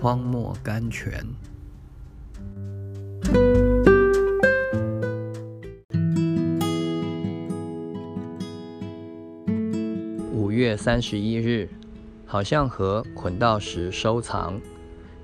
[0.00, 1.22] 荒漠甘泉。
[10.32, 11.68] 五月三十一日，
[12.24, 14.58] 好像和捆道时收藏。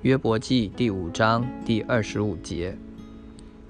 [0.02, 2.76] 约伯记第五章第二十五节，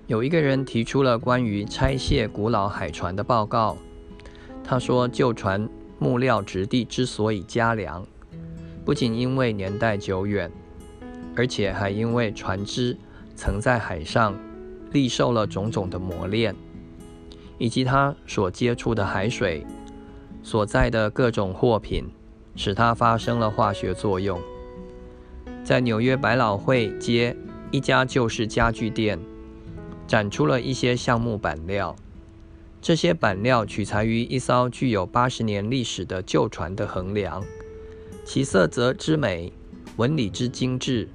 [0.09, 3.79] 有一个人提出了关于拆卸古老海船的报告。
[4.65, 5.69] 他说，旧船
[6.01, 8.05] 木料质地之所以加良，
[8.85, 10.51] 不仅因为年代久远，
[11.37, 12.97] 而且还因为船只
[13.35, 14.35] 曾在海上
[14.93, 16.57] 历受了种种的磨练，
[17.59, 19.65] 以及它所接触的海水
[20.43, 22.09] 所在的各种货品，
[22.55, 24.41] 使它发生了化学作用。
[25.63, 27.37] 在纽约百老汇街
[27.71, 29.19] 一家旧式家具店，
[30.07, 31.95] 展出了一些橡木板料。
[32.81, 37.45] 这些板料取材于一艘具有八十年历史的旧船的横梁，
[38.25, 39.53] 其色泽之美、
[39.97, 41.09] 纹理之精致，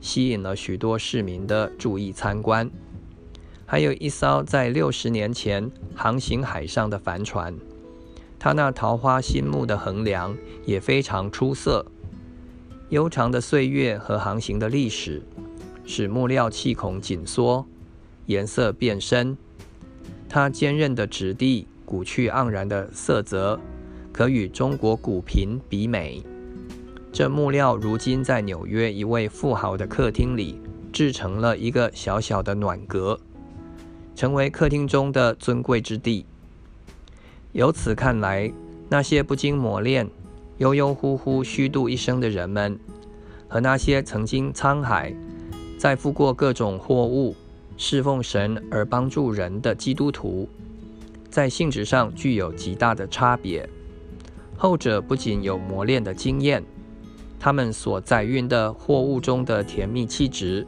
[0.00, 2.70] 吸引了许多市民的注意参观。
[3.66, 7.54] 还有一艘在六十年前航行海上的帆船，
[8.38, 11.84] 它那桃花心木的横梁也非常出色。
[12.88, 15.22] 悠长的岁月和航行的历史，
[15.84, 17.66] 使木料气孔紧缩，
[18.24, 19.36] 颜色变深。
[20.30, 23.60] 它坚韧的质地、古趣盎然的色泽，
[24.12, 26.22] 可与中国古瓶比美。
[27.12, 30.60] 这木料如今在纽约一位富豪的客厅里
[30.92, 33.18] 制成了一个小小的暖阁，
[34.14, 36.26] 成为客厅中的尊贵之地。
[37.52, 38.52] 由此看来，
[38.88, 40.08] 那些不经磨练。
[40.58, 42.78] 悠悠忽忽虚度一生的人们，
[43.48, 45.14] 和那些曾经沧海
[45.78, 47.36] 载负过各种货物、
[47.76, 50.48] 侍奉神而帮助人的基督徒，
[51.30, 53.68] 在性质上具有极大的差别。
[54.56, 56.64] 后者不仅有磨练的经验，
[57.40, 60.66] 他们所载运的货物中的甜蜜气质，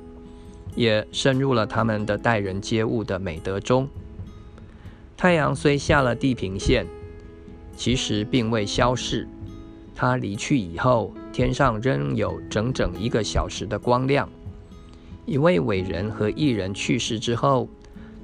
[0.74, 3.88] 也渗入了他们的待人接物的美德中。
[5.16, 6.86] 太阳虽下了地平线，
[7.76, 9.28] 其实并未消逝。
[9.94, 14.28] 他离去以后，天上仍有整整一个小时的光亮。
[15.26, 17.68] 一位伟人和艺人去世之后，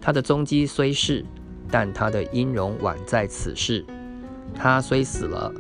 [0.01, 1.25] 他的踪迹虽逝，
[1.71, 3.85] 但他的音容宛在此世。
[4.55, 5.53] 他虽死了，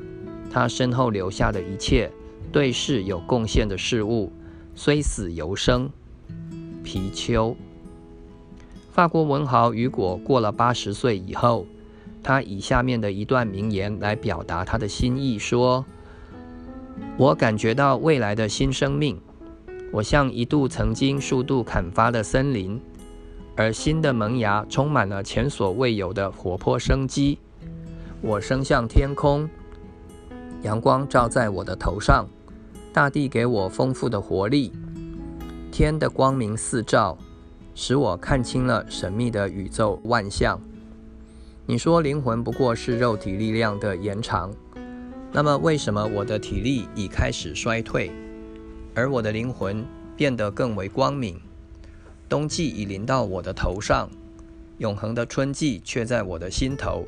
[0.50, 2.10] 他身后留下的一切
[2.52, 4.32] 对世有贡献的事物，
[4.74, 5.90] 虽死犹生。
[6.82, 7.56] 皮丘，
[8.92, 11.66] 法国文豪雨果过了八十岁以后，
[12.22, 15.84] 他以下面的一段名言来表达他的心意：说。
[17.18, 19.20] 我感觉到未来的新生命，
[19.92, 22.80] 我像一度曾经数度砍伐的森林，
[23.54, 27.38] 而新的萌芽充满了前所未有的活泼生机。
[28.22, 29.48] 我升向天空，
[30.62, 32.26] 阳光照在我的头上，
[32.96, 34.72] 大地给我丰富的活力，
[35.70, 37.18] 天的光明四照，
[37.74, 40.58] 使我看清了神秘的宇宙万象。
[41.66, 44.50] 你说灵魂不过是肉体力量的延长。
[45.30, 48.10] 那么，为什么我的体力已开始衰退，
[48.94, 49.84] 而我的灵魂
[50.16, 51.38] 变得更为光明？
[52.30, 54.08] 冬季已临到我的头上，
[54.78, 57.04] 永恒的春季却在我的心头。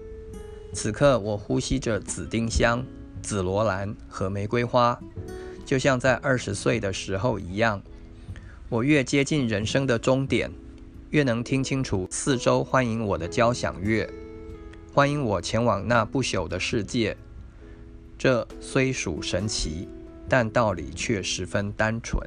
[0.75, 2.84] 此刻，我呼吸着紫丁香、
[3.22, 5.00] 紫罗兰和玫瑰花，
[5.68, 7.82] 就像在二十岁的时候一样。
[8.70, 10.50] 我越接近人生的终点，
[11.10, 14.08] 越能听清楚四周欢迎我的交响乐，
[14.94, 17.14] 欢迎我前往那不朽的世界。
[18.16, 19.86] 这虽属神奇，
[20.26, 22.26] 但道理却十分单纯。